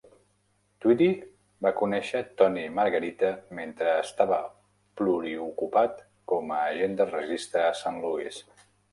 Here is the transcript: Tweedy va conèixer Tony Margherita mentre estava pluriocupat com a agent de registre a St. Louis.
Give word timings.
Tweedy 0.83 1.07
va 1.65 1.71
conèixer 1.81 2.21
Tony 2.41 2.63
Margherita 2.77 3.29
mentre 3.59 3.91
estava 4.05 4.39
pluriocupat 5.01 6.01
com 6.33 6.55
a 6.57 6.63
agent 6.71 6.97
de 7.03 7.07
registre 7.11 7.63
a 7.67 7.69
St. 7.83 7.95
Louis. 8.07 8.41